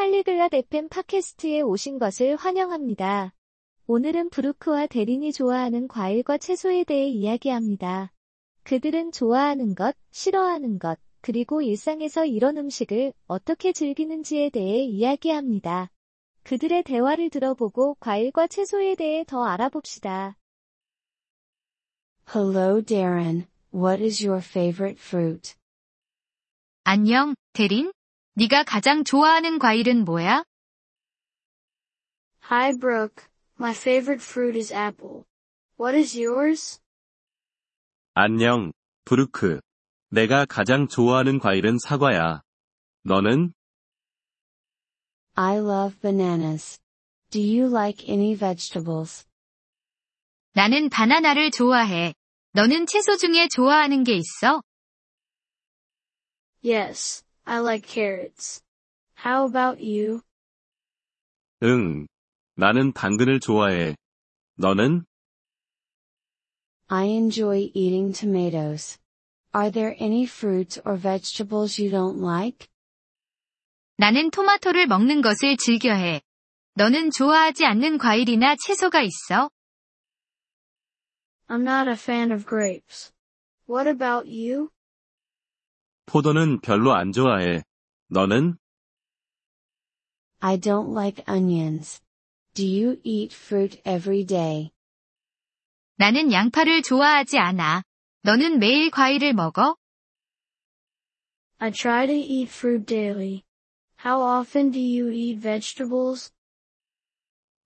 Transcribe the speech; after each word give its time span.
팔리글랏 0.00 0.54
FM 0.54 0.88
팟캐스트에 0.88 1.60
오신 1.60 1.98
것을 1.98 2.34
환영합니다. 2.36 3.34
오늘은 3.86 4.30
브루크와 4.30 4.86
대린이 4.86 5.30
좋아하는 5.30 5.88
과일과 5.88 6.38
채소에 6.38 6.84
대해 6.84 7.06
이야기합니다. 7.06 8.10
그들은 8.62 9.12
좋아하는 9.12 9.74
것, 9.74 9.94
싫어하는 10.10 10.78
것, 10.78 10.98
그리고 11.20 11.60
일상에서 11.60 12.24
이런 12.24 12.56
음식을 12.56 13.12
어떻게 13.26 13.74
즐기는지에 13.74 14.48
대해 14.48 14.84
이야기합니다. 14.84 15.90
그들의 16.44 16.82
대화를 16.84 17.28
들어보고 17.28 17.96
과일과 18.00 18.46
채소에 18.46 18.94
대해 18.94 19.22
더 19.26 19.44
알아봅시다. 19.44 20.38
Hello 22.34 22.80
Darren, 22.80 23.48
what 23.74 24.02
is 24.02 24.26
your 24.26 24.42
favorite 24.42 24.98
fruit? 24.98 25.56
안녕, 26.84 27.34
대린? 27.52 27.92
네가 28.34 28.64
가장 28.64 29.04
좋아하는 29.04 29.58
과일은 29.58 30.04
뭐야? 30.04 30.44
Hi 32.50 32.72
Brooke, 32.78 33.26
my 33.58 33.72
favorite 33.72 34.22
fruit 34.24 34.56
is 34.56 34.72
apple. 34.72 35.24
What 35.78 35.96
is 35.96 36.16
yours? 36.18 36.80
안녕, 38.14 38.72
브루크. 39.04 39.60
내가 40.10 40.44
가장 40.46 40.88
좋아하는 40.88 41.38
과일은 41.38 41.78
사과야. 41.78 42.42
너는? 43.02 43.52
I 45.34 45.56
love 45.58 46.00
bananas. 46.00 46.80
Do 47.30 47.40
you 47.40 47.66
like 47.68 48.08
any 48.08 48.34
vegetables? 48.36 49.26
나는 50.52 50.88
바나나를 50.88 51.50
좋아해. 51.52 52.14
너는 52.52 52.86
채소 52.86 53.16
중에 53.16 53.48
좋아하는 53.48 54.02
게 54.02 54.14
있어? 54.14 54.62
Yes, 56.64 57.22
I 57.49 57.59
like 57.59 57.87
carrots. 57.87 58.61
How 59.15 59.45
about 59.45 59.81
you? 59.81 60.21
응. 61.63 62.07
나는 62.55 62.93
당근을 62.93 63.39
좋아해. 63.39 63.95
너는? 64.57 65.05
I 66.87 67.05
enjoy 67.07 67.71
eating 67.73 68.13
tomatoes. 68.13 68.99
Are 69.53 69.71
there 69.71 69.95
any 69.99 70.25
fruits 70.25 70.79
or 70.85 70.97
vegetables 70.97 71.81
you 71.81 71.89
don't 71.89 72.21
like? 72.21 72.67
나는 73.97 74.29
토마토를 74.29 74.87
먹는 74.87 75.21
것을 75.21 75.57
즐겨해. 75.57 76.21
너는 76.75 77.11
좋아하지 77.11 77.65
않는 77.65 77.97
과일이나 77.97 78.55
채소가 78.57 79.01
있어? 79.01 79.49
I'm 81.47 81.61
not 81.63 81.87
a 81.87 81.95
fan 81.95 82.31
of 82.31 82.45
grapes. 82.45 83.13
What 83.67 83.87
about 83.87 84.27
you? 84.27 84.69
포도는 86.10 86.60
별로 86.60 86.92
안 86.92 87.12
좋아해. 87.12 87.62
너는? 88.08 88.56
I 90.40 90.58
don't 90.58 90.90
like 90.90 91.22
onions. 91.28 92.00
Do 92.54 92.64
you 92.64 92.96
eat 93.04 93.34
fruit 93.34 93.80
every 93.86 94.26
day? 94.26 94.70
나는 95.96 96.32
양파를 96.32 96.82
좋아하지 96.82 97.38
않아. 97.38 97.82
너는 98.22 98.58
매일 98.58 98.90
과일을 98.90 99.34
먹어? 99.34 99.76
I 101.58 101.70
try 101.70 102.06
to 102.06 102.14
eat 102.14 102.50
fruit 102.50 102.86
daily. 102.86 103.42
How 104.04 104.20
often 104.20 104.72
do 104.72 104.80
you 104.80 105.12
eat 105.12 105.40
vegetables? 105.40 106.32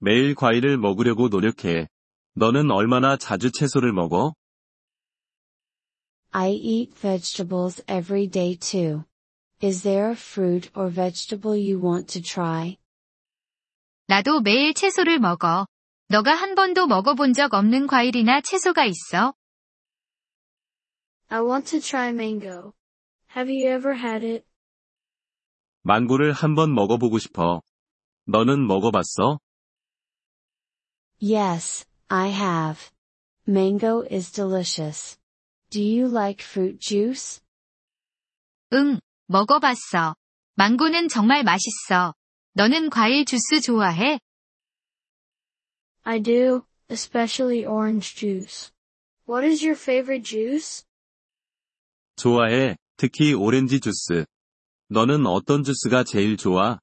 매일 0.00 0.34
과일을 0.34 0.76
먹으려고 0.76 1.28
노력해. 1.28 1.88
너는 2.34 2.70
얼마나 2.70 3.16
자주 3.16 3.50
채소를 3.52 3.92
먹어? 3.92 4.34
I 6.33 6.49
eat 6.49 6.93
vegetables 6.95 7.81
every 7.87 8.27
day 8.27 8.55
too. 8.55 9.05
Is 9.61 9.83
there 9.83 10.11
a 10.11 10.15
fruit 10.15 10.69
or 10.75 10.89
vegetable 10.89 11.55
you 11.55 11.79
want 11.79 12.07
to 12.13 12.21
try? 12.21 12.77
나도 14.07 14.41
매일 14.41 14.73
채소를 14.73 15.19
먹어. 15.19 15.67
너가 16.07 16.33
한 16.33 16.55
번도 16.55 16.87
먹어본 16.87 17.33
적 17.33 17.53
없는 17.53 17.87
과일이나 17.87 18.41
채소가 18.41 18.85
있어? 18.85 19.33
I 21.29 21.41
want 21.41 21.69
to 21.71 21.79
try 21.79 22.09
mango. 22.09 22.73
Have 23.35 23.51
you 23.51 23.67
ever 23.69 23.95
had 23.95 24.25
it? 24.25 24.45
망고를 25.83 26.33
한번 26.33 26.73
먹어보고 26.73 27.19
싶어. 27.19 27.61
너는 28.25 28.65
먹어봤어? 28.65 29.39
Yes, 31.21 31.85
I 32.07 32.29
have. 32.31 32.91
Mango 33.47 34.03
is 34.09 34.31
delicious. 34.31 35.19
Do 35.73 35.81
you 35.81 36.07
like 36.07 36.41
fruit 36.43 36.79
juice? 36.79 37.41
응, 38.73 38.99
먹어봤어. 39.27 40.15
망고는 40.55 41.07
정말 41.09 41.43
맛있어. 41.43 42.13
너는 42.53 42.89
과일 42.89 43.25
주스 43.25 43.61
좋아해? 43.61 44.19
I 46.03 46.21
do, 46.21 46.65
especially 46.89 47.65
orange 47.65 48.15
juice. 48.15 48.71
What 49.27 49.45
is 49.45 49.63
your 49.63 49.77
favorite 49.79 50.23
juice? 50.23 50.83
좋아해. 52.15 52.75
특히 52.97 53.33
오렌지 53.33 53.79
주스. 53.79 54.25
너는 54.89 55.25
어떤 55.27 55.63
주스가 55.63 56.03
제일 56.03 56.35
좋아? 56.35 56.79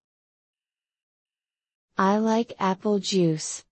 I 1.96 2.18
like 2.18 2.54
apple 2.60 3.00
juice. 3.00 3.64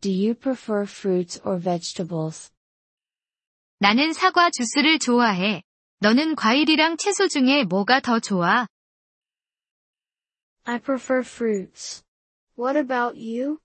Do 0.00 0.10
you 0.10 0.34
prefer 0.34 0.84
fruits 0.84 1.40
or 1.44 1.58
vegetables? 1.58 2.50
나는 3.79 4.13
사과 4.13 4.49
주스를 4.49 4.99
좋아해. 4.99 5.61
너는 5.99 6.35
과일이랑 6.35 6.97
채소 6.97 7.27
중에 7.27 7.63
뭐가 7.65 7.99
더 7.99 8.19
좋아? 8.19 8.67
I 10.63 10.79
prefer 10.79 11.21
fruits. 11.21 12.03
What 12.57 12.77
about 12.79 13.17
you? 13.19 13.59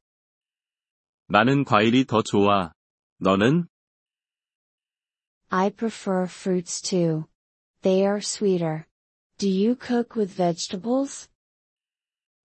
나는 1.29 1.65
과일이 1.65 2.05
더 2.05 2.23
좋아. 2.23 2.73
너는? 3.19 3.69
I 5.51 5.71
prefer 5.71 6.25
fruits 6.25 6.83
too. 6.83 7.25
They 7.83 8.03
are 8.03 8.19
sweeter. 8.19 8.87
Do 9.39 9.49
you 9.49 9.77
cook 9.81 10.17
with 10.17 10.35
vegetables? 10.37 11.29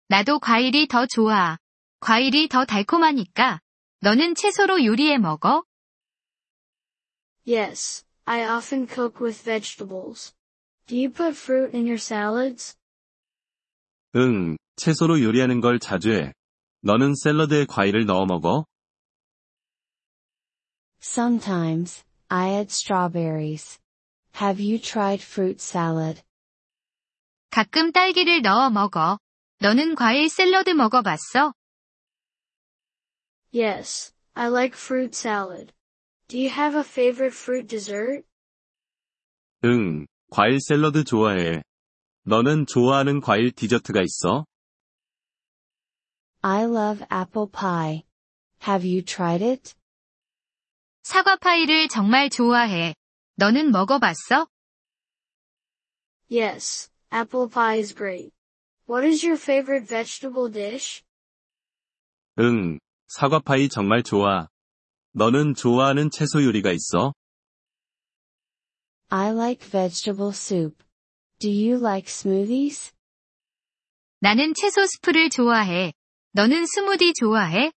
나도 0.09 0.41
과일이 0.41 0.89
더 0.89 1.07
좋아. 1.07 1.59
과일이 2.01 2.49
더 2.49 2.65
달콤하니까. 2.65 3.61
너는 4.01 4.35
채소로 4.35 4.85
요리해 4.85 5.19
먹어? 5.19 5.63
Yes, 7.46 8.04
I 8.26 8.44
often 8.46 8.88
cook 8.88 9.20
with 9.20 9.42
vegetables. 9.42 10.34
Do 10.88 10.96
you 10.96 11.10
put 11.10 11.36
fruit 11.36 11.74
in 11.74 11.86
your 11.86 12.00
salads? 12.00 12.76
응, 14.16 14.58
채소로 14.78 15.22
요리하는 15.22 15.62
걸 15.62 15.80
자주 15.80 16.12
해. 16.14 16.34
너는 16.82 17.14
샐러드에 17.16 17.66
과일을 17.66 18.06
넣어 18.06 18.26
먹어? 18.26 18.66
Sometimes, 21.02 22.04
I 22.30 22.50
add 22.50 22.72
strawberries. 22.72 23.80
Have 24.42 24.60
you 24.60 24.80
tried 24.80 25.22
fruit 25.22 25.62
salad? 25.62 26.24
가끔 27.52 27.92
딸기를 27.92 28.42
넣어 28.42 28.70
먹어. 28.70 29.20
너는 29.60 29.96
과일 29.96 30.30
샐러드 30.30 30.72
먹어봤어? 30.72 31.54
Yes, 33.54 34.14
I 34.34 34.50
like 34.50 34.76
fruit 34.76 35.16
salad. 35.16 35.72
Do 36.30 36.38
you 36.38 36.50
have 36.50 36.76
a 36.76 36.84
favorite 36.84 37.34
fruit 37.36 37.68
dessert? 37.68 38.26
응, 39.64 40.06
과일 40.30 40.60
샐러드 40.60 41.04
좋아해. 41.04 41.64
너는 42.24 42.66
좋아하는 42.66 43.22
과일 43.22 43.52
디저트가 43.52 44.02
있어? 44.02 44.46
I 46.42 46.64
love 46.66 47.04
apple 47.12 47.48
pie. 47.52 48.04
Have 48.68 48.86
you 48.88 49.04
tried 49.04 49.44
it? 49.44 49.74
사과 51.04 51.36
파이를 51.36 51.88
정말 51.88 52.30
좋아해. 52.30 52.96
너는 53.36 53.72
먹어봤어? 53.72 54.48
Yes, 56.30 56.90
apple 57.14 57.48
pie 57.50 57.80
is 57.80 57.94
great. 57.94 58.32
What 58.88 59.06
is 59.08 59.24
your 59.26 59.40
favorite 59.40 59.88
vegetable 59.88 60.52
dish? 60.52 61.04
응, 62.40 62.80
사과파이 63.08 63.70
정말 63.70 64.04
좋아. 64.04 64.48
너는 65.13 65.55
좋아하는 65.55 66.11
채소 66.11 66.45
요리가 66.45 66.71
있어? 66.73 67.13
I 69.09 69.33
like 69.33 69.69
vegetable 69.69 70.31
soup. 70.33 70.85
Do 71.41 71.49
you 71.49 71.77
like 71.79 72.07
smoothies? 72.09 72.93
나는 74.21 74.55
채소 74.55 74.87
스프를 74.87 75.31
좋아해. 75.31 75.93
너는 76.33 76.67
스무디 76.67 77.13
좋아해? 77.15 77.73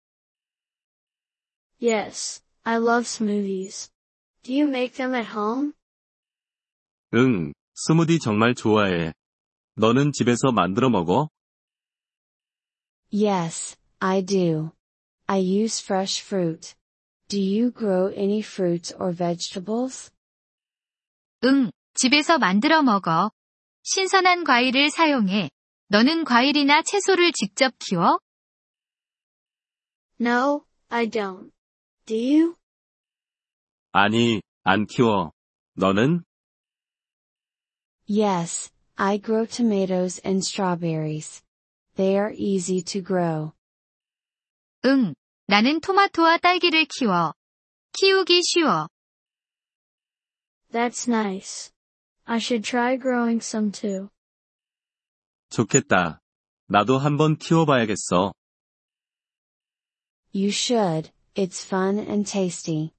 Yes, 1.81 2.43
I 2.65 2.77
love 2.77 3.07
smoothies. 3.07 3.91
Do 4.43 4.53
you 4.53 4.69
make 4.69 4.95
them 4.97 5.15
at 5.15 5.31
home? 5.35 5.73
응, 7.15 7.53
스무디 7.75 8.19
정말 8.19 8.55
좋아해. 8.55 9.13
너는 9.77 10.13
집에서 10.13 10.53
만들어 10.53 10.91
먹어? 10.91 11.29
Yes, 13.11 13.77
I 14.01 14.23
do. 14.23 14.73
I 15.27 15.39
use 15.41 15.83
fresh 15.83 16.23
fruit. 16.23 16.75
Do 17.32 17.40
you 17.40 17.72
grow 17.72 18.08
any 18.16 18.42
fruits 18.42 18.94
or 19.00 19.14
vegetables? 19.14 20.12
응, 21.44 21.72
집에서 21.94 22.38
만들어 22.38 22.82
먹어. 22.82 23.32
신선한 23.84 24.44
과일을 24.44 24.90
사용해. 24.90 25.50
너는 25.90 26.24
과일이나 26.24 26.82
채소를 26.84 27.32
직접 27.34 27.74
키워? 27.80 28.20
No, 30.20 30.66
I 30.90 31.08
don't. 31.10 31.52
Do 32.06 32.16
you? 32.16 32.56
아니, 33.92 34.42
안 34.64 34.86
키워. 34.86 35.32
너는? 35.76 36.24
Yes, 38.10 38.72
I 38.96 39.18
grow 39.18 39.46
tomatoes 39.46 40.20
and 40.26 40.44
strawberries. 40.44 41.44
They 41.96 42.18
are 42.18 42.34
easy 42.36 42.82
to 42.84 43.02
grow. 43.02 43.54
응, 44.86 45.14
나는 45.48 45.80
토마토와 45.80 46.40
딸기를 46.40 46.86
키워. 46.86 47.34
키우기 47.94 48.42
쉬워. 48.44 48.90
That's 50.72 51.08
nice. 51.08 51.72
I 52.26 52.38
should 52.38 52.68
try 52.68 52.98
growing 52.98 53.40
some 53.42 53.72
too. 53.72 54.10
좋겠다. 55.50 56.22
나도 56.68 56.98
한번 56.98 57.38
키워봐야겠어. 57.38 58.34
You 60.34 60.50
should, 60.50 61.12
it's 61.36 61.64
fun 61.66 61.98
and 61.98 62.30
tasty. 62.30 62.92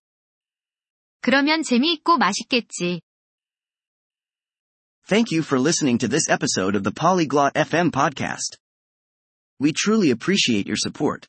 그러면 1.21 1.63
재미있고 1.63 2.17
맛있겠지. 2.17 3.03
Thank 5.07 5.31
you 5.33 5.43
for 5.43 5.61
listening 5.61 5.99
to 5.99 6.09
this 6.09 6.29
episode 6.29 6.75
of 6.75 6.85
the 6.85 6.93
Polyglot 6.93 7.55
FM 7.55 7.91
podcast. 7.91 8.57
We 9.61 9.73
truly 9.73 10.11
appreciate 10.11 10.67
your 10.67 10.77
support. 10.77 11.29